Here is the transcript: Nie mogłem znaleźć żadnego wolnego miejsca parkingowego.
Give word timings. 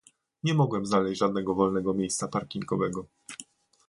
Nie 0.43 0.53
mogłem 0.53 0.85
znaleźć 0.85 1.19
żadnego 1.19 1.55
wolnego 1.55 1.93
miejsca 1.93 2.27
parkingowego. 2.27 3.05